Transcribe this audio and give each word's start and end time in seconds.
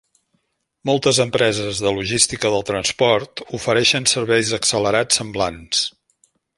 Moltes 0.89 1.19
empreses 1.25 1.81
de 1.87 1.91
logística 1.97 2.51
del 2.55 2.65
transport 2.71 3.45
ofereixen 3.59 4.11
serveis 4.15 4.55
accelerats 4.63 5.23
semblants. 5.23 5.89